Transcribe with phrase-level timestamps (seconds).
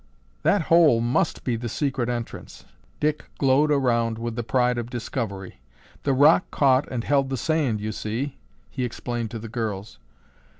[0.41, 2.65] "That hole must be the secret entrance."
[2.99, 5.61] Dick glowed around with the pride of discovery.
[6.01, 8.39] "The rock caught and held the sand, you see,"
[8.71, 9.99] he explained to the girls.